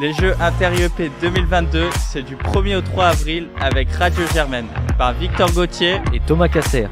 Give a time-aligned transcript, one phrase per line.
[0.00, 5.50] Les Jeux Inter-IEP 2022, c'est du 1er au 3 avril avec Radio Germaine par Victor
[5.50, 6.86] Gauthier et Thomas Casser.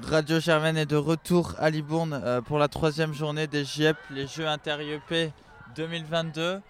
[0.00, 4.28] Radio Germaine est de retour à Libourne euh, pour la troisième journée des JEP, les
[4.28, 5.32] Jeux Inter-IEP
[5.74, 6.60] 2022.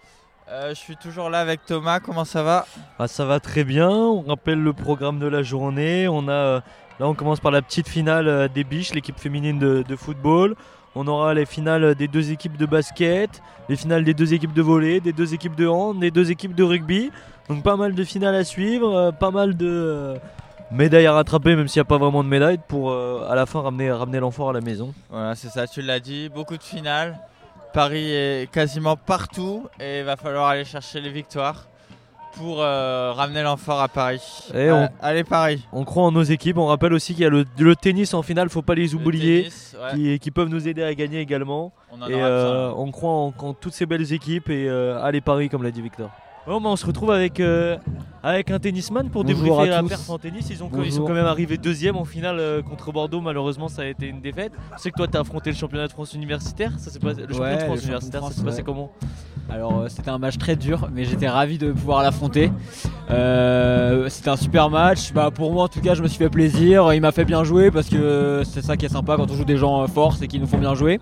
[0.49, 2.65] Euh, je suis toujours là avec Thomas, comment ça va?
[2.97, 6.07] Ah, Ça va très bien, on rappelle le programme de la journée.
[6.07, 6.61] On a, euh,
[6.99, 10.55] là on commence par la petite finale des biches, l'équipe féminine de football.
[10.95, 14.61] On aura les finales des deux équipes de basket, les finales des deux équipes de
[14.61, 17.11] volley, des deux équipes de hand, des deux équipes de rugby.
[17.47, 20.15] Donc pas mal de finales à suivre, euh, pas mal de euh,
[20.71, 23.45] médailles à rattraper, même s'il n'y a pas vraiment de médailles, pour euh, à la
[23.45, 24.93] fin ramener, ramener l'enfant à la maison.
[25.09, 27.17] Voilà, c'est ça, tu l'as dit, beaucoup de finales.
[27.73, 31.67] Paris est quasiment partout et il va falloir aller chercher les victoires
[32.33, 34.21] pour euh, ramener l'enfort à Paris.
[34.53, 35.65] Euh, allez Paris.
[35.71, 36.57] On croit en nos équipes.
[36.57, 39.49] On rappelle aussi qu'il y a le, tennis en finale, faut pas les oublier,
[40.21, 41.73] qui, peuvent nous aider à gagner également.
[41.91, 45.71] On et euh, on croit en, toutes ces belles équipes et allez Paris comme l'a
[45.71, 46.09] dit Victor.
[46.47, 47.41] On se retrouve avec,
[48.23, 50.49] avec un tennisman pour débriefer la perf en tennis.
[50.49, 53.21] Ils, ont, ils sont quand même arrivés deuxième en finale contre Bordeaux.
[53.21, 54.53] Malheureusement, ça a été une défaite.
[54.77, 56.73] Je sais que toi, tu as affronté le championnat de France universitaire.
[56.77, 58.91] Ça, le championnat de France universitaire, ça s'est passé comment
[59.51, 62.51] alors euh, c'était un match très dur, mais j'étais ravi de pouvoir l'affronter.
[63.09, 65.11] Euh, c'était un super match.
[65.13, 66.93] Bah, pour moi en tout cas, je me suis fait plaisir.
[66.93, 69.43] Il m'a fait bien jouer parce que c'est ça qui est sympa quand on joue
[69.43, 70.99] des gens forts, c'est qu'ils nous font bien jouer.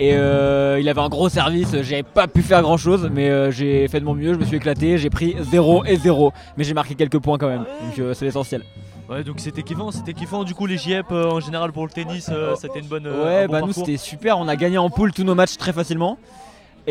[0.00, 3.88] Et euh, il avait un gros service, j'ai pas pu faire grand chose, mais j'ai
[3.88, 6.74] fait de mon mieux, je me suis éclaté, j'ai pris 0 et 0, mais j'ai
[6.74, 7.64] marqué quelques points quand même,
[7.96, 8.62] donc c'est l'essentiel.
[9.10, 10.44] Ouais, donc c'était kiffant, c'était kiffant.
[10.44, 13.06] Du coup, les JEP en général pour le tennis, c'était une bonne.
[13.08, 14.38] ouais, bah nous c'était super.
[14.38, 16.18] On a gagné en poule tous nos matchs très facilement.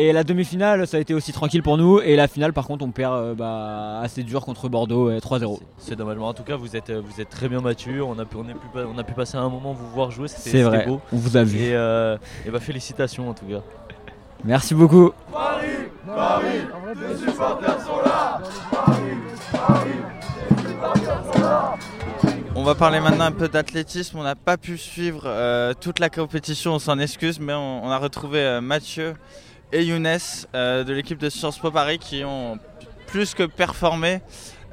[0.00, 1.98] Et la demi-finale, ça a été aussi tranquille pour nous.
[1.98, 5.58] Et la finale, par contre, on perd euh, bah, assez dur contre Bordeaux, 3-0.
[5.76, 6.16] C'est dommage.
[6.20, 8.06] En tout cas, vous êtes, vous êtes très bien mature.
[8.06, 10.28] On a pu, on, pu, on a pu passer un moment vous voir jouer.
[10.28, 10.86] C'était vrai.
[10.86, 11.00] beau.
[11.12, 11.58] On vous a vu.
[11.58, 13.60] Et, euh, et bah, félicitations en tout cas.
[14.44, 15.10] Merci beaucoup.
[15.32, 15.66] Paris,
[16.06, 16.46] Paris,
[16.94, 18.40] les supporters sont là.
[18.70, 19.02] Paris,
[19.50, 19.90] Paris,
[20.50, 21.74] les supporters sont là.
[22.54, 24.16] On va parler maintenant un peu d'athlétisme.
[24.16, 27.90] On n'a pas pu suivre euh, toute la compétition, on s'en excuse, mais on, on
[27.90, 29.14] a retrouvé Mathieu
[29.72, 30.18] et Younes
[30.54, 32.58] euh, de l'équipe de Sciences Po Paris qui ont
[33.06, 34.20] plus que performé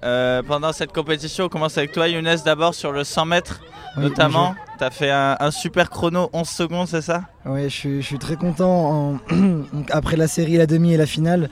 [0.03, 1.45] euh, pendant cette compétition.
[1.45, 3.61] On commence avec toi Younes d'abord sur le 100 mètres
[3.97, 4.55] notamment.
[4.77, 7.23] Tu as fait un, super chrono 11 secondes, c'est ça?
[7.45, 9.19] Oui, je suis, très content.
[9.89, 11.49] Après la série, la demi et la finale,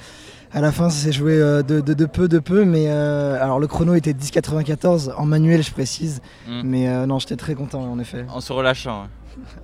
[0.52, 2.66] à la fin, ça s'est joué euh, de, peu, de peu.
[2.66, 6.22] Mais alors, le chrono était 10,94 en manuel, je précise.
[6.48, 6.62] Hmm.
[6.66, 8.26] Mais non, j'étais très content, en effet.
[8.28, 9.08] En se relâchant.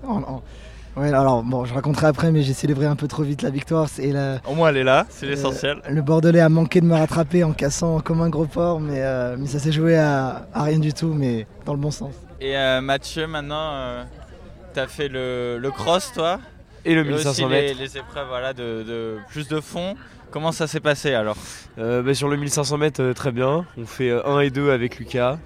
[0.04, 0.22] Ouais,
[0.98, 3.88] alors bon, je raconterai après, mais j'ai célébré un peu trop vite la victoire.
[4.00, 5.82] Et la, Au moins, elle est là, c'est euh, l'essentiel.
[5.90, 9.36] Le Bordelais a manqué de me rattraper en cassant comme un gros porc, mais, euh,
[9.38, 12.14] mais ça s'est joué à, rien du tout, mais dans le bon sens.
[12.42, 14.06] Et euh, Mathieu, maintenant,
[14.74, 16.40] tu as fait le, cross, toi?
[16.86, 17.78] Et le 1500 mètres.
[17.78, 19.96] Les, les épreuves voilà, de, plus de fond.
[20.32, 21.38] Comment ça s'est passé alors?
[21.78, 23.66] Bah, Sur le 1500 mètres, très bien.
[23.78, 25.38] On fait 1 et 2 avec Lucas.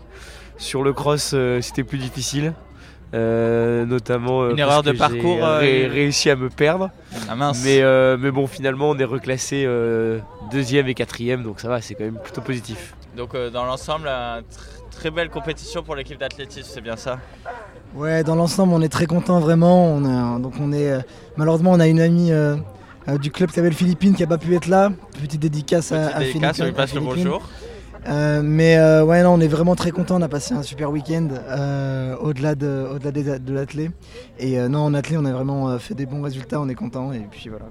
[0.58, 2.54] Sur le cross, c'était plus difficile.
[3.14, 6.90] Euh, notamment euh, une erreur de parcours j'ai euh, réussi à me perdre.
[7.30, 7.62] Ah mince.
[7.64, 7.84] mais,
[8.18, 9.68] mais bon finalement on est reclassé
[10.52, 12.96] deuxième et quatrième donc ça va c'est quand même plutôt positif.
[13.16, 14.10] Donc dans l'ensemble
[14.90, 17.20] très belle compétition pour l'équipe d'athlétisme c'est bien ça?
[17.94, 19.86] Ouais dans l'ensemble on est très content vraiment.
[19.88, 20.92] On donc on est
[21.38, 22.32] malheureusement on a une amie
[23.20, 24.92] du club qui s'appelle Philippines qui n'a pas pu être là.
[25.22, 27.44] Petite dédicace à, dédicace, on lui passe le bonjour
[28.08, 30.18] euh, mais euh, ouais, non, on est vraiment très content.
[30.18, 33.92] On a passé un super week-end euh, au-delà de, au-delà de l'athlé.
[34.40, 36.60] Et non, en athlé, on a vraiment fait des bons résultats.
[36.60, 37.14] On est content.
[37.14, 37.66] Et puis voilà.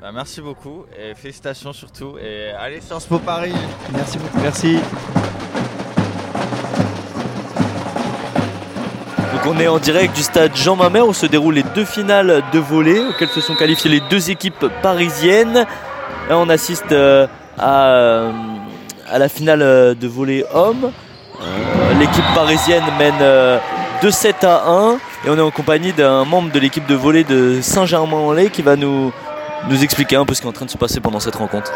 [0.00, 2.16] Bah, merci beaucoup et félicitations surtout.
[2.18, 3.54] Et allez, Sciences Po Paris.
[3.92, 4.38] Merci beaucoup.
[4.40, 4.78] Merci.
[9.32, 12.42] Donc on est en direct du stade Jean Mamère où se déroulent les deux finales
[12.52, 15.66] de volley auxquelles se sont qualifiées les deux équipes parisiennes.
[16.28, 16.94] Là on assiste
[17.58, 18.30] à
[19.10, 20.90] à la finale euh, de volley homme.
[21.40, 23.14] Euh, l'équipe parisienne mène
[24.02, 27.24] 2-7 euh, à 1 et on est en compagnie d'un membre de l'équipe de volley
[27.24, 29.12] de Saint-Germain-en-Laye qui va nous,
[29.68, 31.72] nous expliquer un peu ce qui est en train de se passer pendant cette rencontre.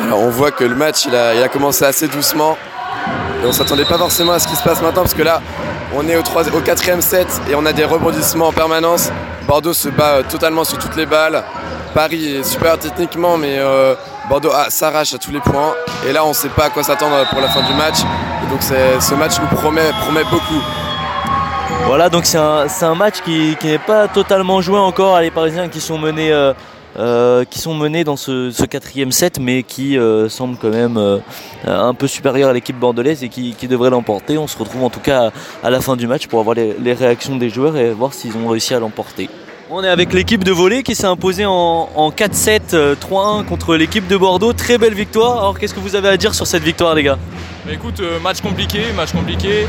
[0.00, 2.56] Alors on voit que le match il a, commencé assez doucement
[3.42, 5.40] et on s'attendait pas forcément à ce qui se passe maintenant parce que là
[5.94, 9.10] on est au, 3, au quatrième set et on a des rebondissements en permanence.
[9.46, 11.42] Bordeaux se bat totalement sur toutes les balles.
[11.94, 13.58] Paris est super techniquement mais
[14.32, 15.74] Bordeaux ah, s'arrache à tous les points.
[16.08, 17.98] Et là, on ne sait pas à quoi s'attendre pour la fin du match.
[18.42, 19.92] Et donc, ce match nous promet,
[20.30, 20.62] beaucoup.
[21.84, 25.20] Voilà, donc c'est un, match qui, n'est pas totalement joué encore.
[25.20, 26.54] Les Parisiens qui sont menés, euh,
[26.98, 31.20] euh, qui sont menés dans ce, quatrième set, mais qui euh, semble quand même
[31.66, 34.38] un peu supérieur à l'équipe bordelaise et qui, devrait l'emporter.
[34.38, 35.30] On se retrouve en tout cas
[35.62, 38.48] à, la fin du match pour avoir les réactions des joueurs et voir s'ils ont
[38.48, 39.28] réussi à l'emporter.
[39.74, 44.18] On est avec l'équipe de volley qui s'est imposée en, 4-7, 3-1 contre l'équipe de
[44.18, 44.52] Bordeaux.
[44.52, 45.38] Très belle victoire.
[45.38, 47.16] Alors qu'est-ce que vous avez à dire sur cette victoire les gars?
[47.64, 49.66] Bah, Écoute, euh, match compliqué, match compliqué.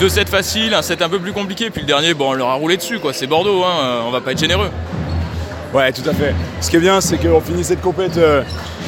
[0.00, 1.68] 2-7 facile, un 7 un peu plus compliqué.
[1.68, 2.98] Puis le dernier, bon, on leur a roulé dessus.
[2.98, 3.12] quoi.
[3.12, 4.70] C'est Bordeaux, hein, on va pas être généreux.
[5.74, 6.34] Ouais, tout à fait.
[6.62, 8.42] Ce qui est bien, c'est qu'on finit cette compète euh,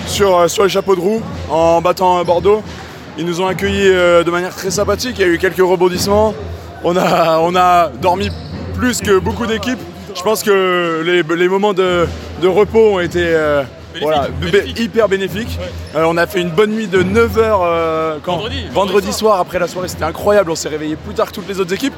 [0.06, 1.20] sur, euh, sur les chapeaux de roue
[1.50, 2.62] en battant Bordeaux.
[3.18, 5.16] Ils nous ont accueillis de manière très sympathique.
[5.18, 6.34] Il y a eu quelques rebondissements.
[6.84, 8.30] On a, on a dormi
[8.74, 9.78] plus que beaucoup d'équipes.
[10.14, 12.06] Je pense que les, moments de,
[12.44, 13.62] repos ont été euh,
[14.76, 15.58] hyper bénéfiques.
[15.94, 18.18] Euh, on a fait une bonne nuit de 9h euh,
[18.72, 19.40] vendredi, soir.
[19.40, 20.50] après la soirée, c'était incroyable.
[20.50, 21.94] On s'est réveillé plus tard que toutes les autres équipes.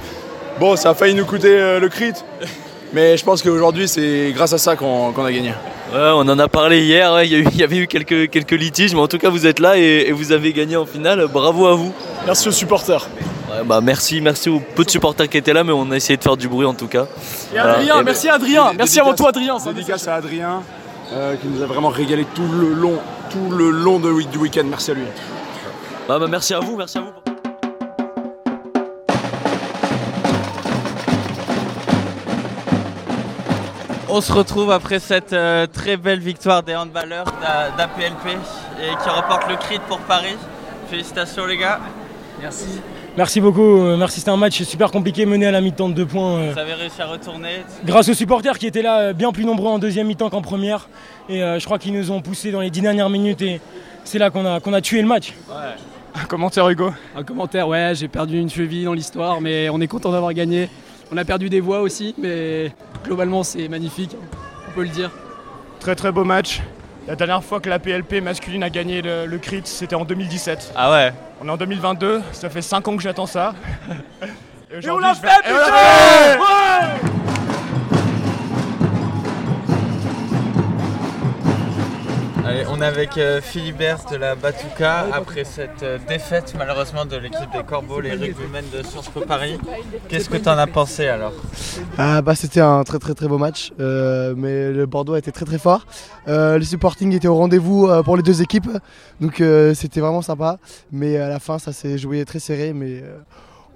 [0.59, 2.15] Bon, ça a failli nous coûter le crit.
[2.93, 5.53] Mais je pense qu'aujourd'hui, c'est grâce à ça qu'on a gagné.
[5.93, 9.19] on en a parlé hier, il, y avait eu quelques, quelques litiges, mais en tout
[9.19, 11.27] cas vous êtes là et, et vous avez gagné en finale.
[11.31, 11.93] Bravo à vous.
[12.27, 13.09] Merci aux supporters.
[13.65, 16.23] Bah, merci, merci aux peu de supporters qui étaient là, mais on a essayé de
[16.23, 17.07] faire du bruit en tout cas.
[17.55, 19.57] Et Adrien, merci Adrien, merci avant tout Adrien.
[19.59, 20.63] Dédicace à Adrien
[21.13, 22.99] euh, qui nous a vraiment régalé tout le long,
[23.31, 24.65] tout le long de, du week-end.
[24.69, 25.05] Merci à lui.
[26.09, 27.13] Bah, bah, merci à vous, merci à vous.
[34.09, 37.27] On se retrouve après cette euh, très belle victoire des handballeurs
[37.77, 38.39] d'APLP
[38.81, 40.37] et qui remporte le crit pour Paris.
[40.89, 41.81] Félicitations les gars.
[42.41, 42.81] Merci.
[43.17, 43.81] Merci beaucoup.
[43.81, 46.37] Euh, merci, c'était un match super compliqué, mené à la mi-temps de deux points.
[46.37, 46.53] Euh.
[46.53, 49.71] Vous avez réussi à retourner Grâce aux supporters qui étaient là euh, bien plus nombreux
[49.71, 50.91] en deuxième mi-temps qu'en première.
[51.31, 53.61] Et je crois qu'ils nous ont poussé dans les dix dernières minutes et
[54.05, 55.33] c'est là qu'on a, qu'on a tué le match.
[56.15, 56.93] Un commentaire Hugo?
[57.17, 60.69] Un commentaire, ouais, j'ai perdu une cheville dans l'histoire, mais on est content d'avoir gagné.
[61.11, 62.71] On a perdu des voix aussi, mais
[63.05, 64.15] globalement c'est magnifique,
[64.69, 65.11] on peut le dire.
[65.81, 66.61] Très très beau match.
[67.07, 70.73] La dernière fois que la PLP masculine a gagné le, crit, c'était en 2017.
[70.75, 73.55] Ah ouais On est en 2022, ça fait 5 ans que j'attends ça.
[74.73, 77.16] Et, on l'a fait, putain
[82.69, 87.51] on est avec euh, Philibert de la Batuka après cette euh, défaite malheureusement de l'équipe
[87.53, 89.59] des Corbeaux, les rugbymen de Sciences Po Paris.
[90.09, 91.33] Qu'est-ce que tu en as pensé alors?
[91.99, 95.33] Ah, bah, C'était un très très très beau match, euh, mais le Bordeaux a été
[95.33, 95.87] très très fort.
[96.27, 98.69] le supporting était au rendez-vous pour les deux équipes,
[99.21, 99.43] donc
[99.75, 100.59] c'était vraiment sympa.
[100.93, 103.03] Mais à la fin ça s'est joué très serré, mais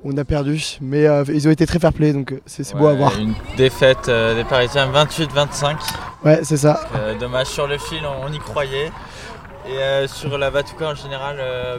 [0.04, 2.94] on a perdu, mais euh, ils ont été très fair play, donc c'est beau à
[2.94, 3.18] voir.
[3.18, 5.76] Une défaite euh, des Parisiens 28-25.
[6.24, 6.80] Ouais, c'est ça.
[7.18, 8.90] dommage sur le fil, on, y croyait.
[9.66, 11.38] Et sur la Batuka en général,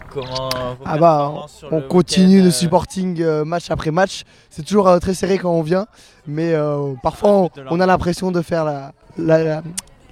[0.09, 0.49] comment
[0.85, 1.33] Ah bah,
[1.71, 4.23] on continue le supporting match après match.
[4.49, 5.87] C'est toujours très serré quand on vient,
[6.27, 6.53] mais
[7.03, 9.61] parfois on, a l'impression de faire la, la,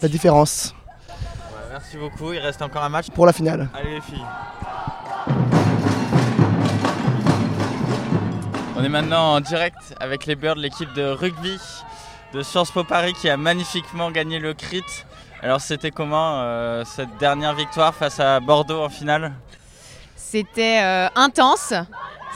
[0.02, 0.74] la différence.
[1.72, 3.10] merci beaucoup, il reste encore un match.
[3.12, 3.70] Pour la finale.
[3.74, 4.26] Allez les filles.
[8.78, 11.58] On est maintenant en direct avec les Birds, l'équipe de rugby
[12.34, 14.84] de Sciences Po Paris qui a magnifiquement gagné le crit.
[15.42, 19.34] Alors c'était comment euh, cette dernière victoire face à Bordeaux en finale?
[20.16, 21.74] C'était euh, intense.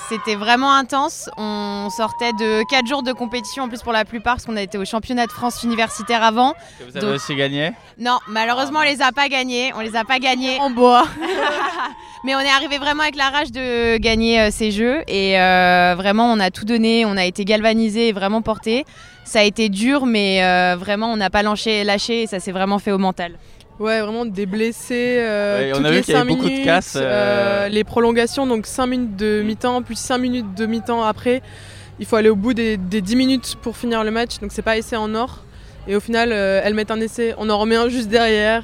[0.09, 1.29] C'était vraiment intense.
[1.37, 4.61] On sortait de 4 jours de compétition en plus pour la plupart parce qu'on a
[4.61, 6.53] été au championnat de France universitaire avant.
[6.79, 7.71] Que vous avez aussi gagné?
[7.97, 9.71] Non, malheureusement on les a pas gagnés.
[9.75, 11.05] On les a pas gagnés en bois.
[12.25, 15.93] Mais on est arrivé vraiment avec la rage de gagner euh, ces jeux et euh,
[15.97, 18.85] vraiment on a tout donné, on a été galvanisé et vraiment porté.
[19.25, 22.53] Ça a été dur mais euh, vraiment on n'a pas lâché, lâché et ça s'est
[22.53, 23.33] vraiment fait au mental.
[23.79, 25.17] Ouais, vraiment des blessés.
[25.19, 26.97] Euh, on a vu qu'il y avait beaucoup de casse.
[26.99, 31.41] Euh, les prolongations, donc 5 minutes de mi-temps, puis 5 minutes de mi-temps après.
[31.99, 34.77] Il faut aller au bout des, 10 minutes pour finir le match, donc c'est pas
[34.77, 35.43] essai en or.
[35.87, 38.63] Et au final, euh, elles mettent un essai, on en remet un juste derrière.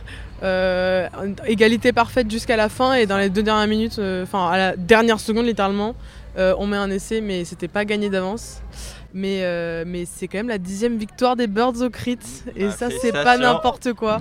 [1.48, 5.20] égalité parfaite jusqu'à la fin, et dans les deux dernières minutes, enfin à la dernière
[5.20, 5.96] seconde littéralement,
[6.38, 8.62] on met un essai, mais c'était pas gagné d'avance.
[9.14, 9.44] Mais,
[9.86, 12.20] mais c'est quand même la dixième victoire des Birds au crit,
[12.56, 14.20] et bah, ça, c'est pas n'importe quoi.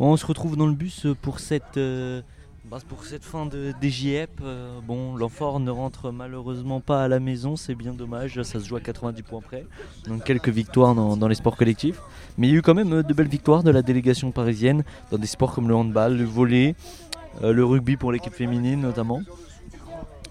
[0.00, 2.22] On se retrouve dans le bus pour cette, euh,
[2.70, 4.30] bah, pour cette fin de DJEP.
[4.42, 8.66] Euh, bon, l'enfort ne rentre malheureusement pas à la maison, c'est bien dommage, ça se
[8.66, 9.66] joue à 90 points près.
[10.06, 12.00] Donc quelques victoires dans, les sports collectifs.
[12.36, 14.84] Mais il y a eu quand même euh, de belles victoires de la délégation parisienne
[15.10, 16.74] dans des sports comme le handball, le volley,
[17.42, 19.20] le rugby pour l'équipe féminine notamment,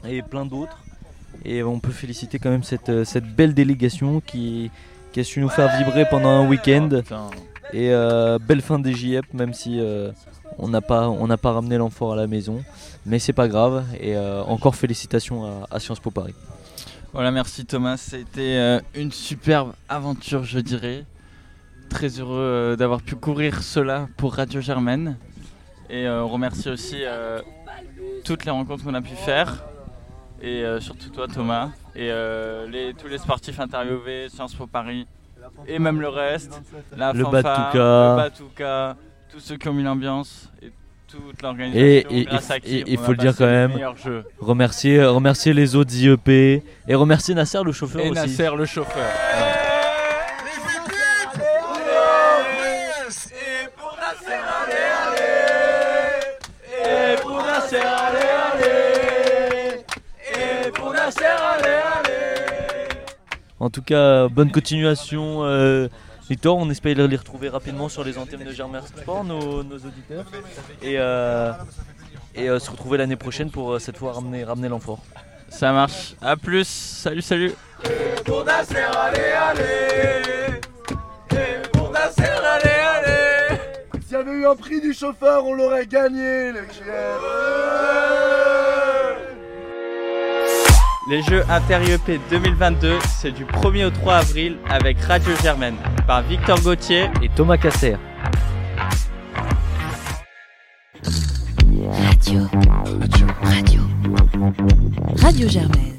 [0.05, 0.77] et plein d'autres.
[1.45, 4.71] Et on peut féliciter quand même cette, cette belle délégation qui,
[5.13, 6.89] qui a su nous faire vibrer pendant un week-end.
[7.73, 10.11] Et euh, belle fin des JEP, même si euh,
[10.57, 12.63] on n'a pas, pas ramené l'enfant à la maison.
[13.05, 13.85] Mais c'est pas grave.
[13.99, 16.35] Et euh, encore félicitations à, Sciences Po Paris.
[17.13, 17.97] Voilà, merci Thomas.
[17.97, 21.05] C'était une superbe aventure, je dirais.
[21.89, 25.17] très heureux d'avoir pu couvrir cela pour Radio Germaine.
[25.89, 26.97] Et on remercie aussi
[28.23, 29.65] toutes les rencontres qu'on a pu faire.
[30.41, 31.71] Et surtout toi Thomas.
[31.95, 32.11] Et
[32.97, 35.07] tous les sportifs interviewés, Sciences Po Paris.
[35.67, 36.61] Et même le reste.
[36.95, 38.97] La le fanfare, le Batouka,
[39.31, 40.51] tous ceux qui ont mis l'ambiance
[41.07, 42.09] toute l'organisation.
[42.11, 43.71] Et, il faut le dire quand même,
[44.39, 48.19] remercier, remercier les autres IEP et remercier Nasser le chauffeur et aussi.
[48.19, 49.05] Nasser le chauffeur.
[63.67, 65.43] En tout cas, bonne continuation.
[65.43, 65.89] Euh,
[66.29, 70.23] Victor, on espère les retrouver rapidement sur les antennes de Germain Sport, nos, auditeurs,
[70.81, 71.51] et, euh,
[72.33, 75.03] et euh, se retrouver l'année prochaine pour euh, cette fois ramener, ramener l'enfort.
[75.49, 76.15] Ça marche.
[76.21, 76.65] A plus.
[76.65, 77.55] Salut, salut.
[77.83, 80.61] Et pour Nasser, allez, allez.
[81.33, 83.59] Et pour Nasser, allez, allez.
[84.05, 86.61] S'il y avait eu un prix du chauffeur, on l'aurait gagné, les
[91.09, 96.59] les Jeux Inter-IEP 2022, c'est du 1er au 3 avril avec Radio Germaine par Victor
[96.61, 97.95] Gauthier et Thomas Casser.
[101.03, 102.41] Radio.
[102.99, 103.27] Radio.
[103.43, 103.81] Radio.
[105.21, 105.96] Radio Germaine.